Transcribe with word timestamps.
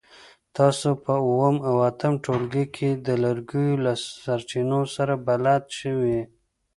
تاسو 0.57 0.89
په 1.03 1.13
اووم 1.27 1.55
او 1.69 1.75
اتم 1.89 2.13
ټولګي 2.25 2.65
کې 2.75 2.89
د 3.05 3.07
لرګیو 3.23 3.81
له 3.85 3.93
سرچینو 4.23 4.79
سره 4.95 5.13
بلد 5.27 5.63
شوي. 5.79 6.19